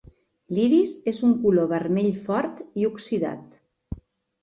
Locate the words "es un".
1.11-1.35